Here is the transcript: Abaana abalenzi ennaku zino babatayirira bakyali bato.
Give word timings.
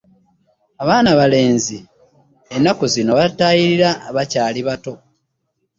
Abaana 0.83 1.07
abalenzi 1.15 1.77
ennaku 2.55 2.83
zino 2.93 3.11
babatayirira 3.13 3.89
bakyali 4.15 4.61
bato. 4.67 4.93